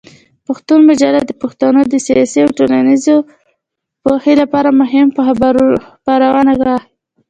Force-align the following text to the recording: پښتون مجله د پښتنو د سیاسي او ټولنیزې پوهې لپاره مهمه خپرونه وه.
پښتون 0.47 0.79
مجله 0.89 1.19
د 1.25 1.31
پښتنو 1.41 1.79
د 1.91 1.93
سیاسي 2.07 2.39
او 2.45 2.49
ټولنیزې 2.57 3.15
پوهې 4.03 4.33
لپاره 4.41 4.77
مهمه 4.81 5.21
خپرونه 6.05 6.53
وه. 6.69 6.77